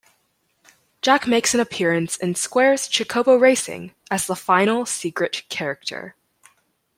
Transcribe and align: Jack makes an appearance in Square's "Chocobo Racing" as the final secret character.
Jack 1.03 1.27
makes 1.27 1.53
an 1.53 1.59
appearance 1.59 2.17
in 2.17 2.33
Square's 2.33 2.87
"Chocobo 2.89 3.39
Racing" 3.39 3.93
as 4.09 4.25
the 4.25 4.35
final 4.35 4.83
secret 4.83 5.43
character. 5.47 6.15